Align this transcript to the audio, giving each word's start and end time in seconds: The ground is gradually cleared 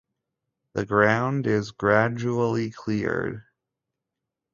The 0.73 0.83
ground 0.83 1.45
is 1.45 1.69
gradually 1.69 2.71
cleared 2.71 3.43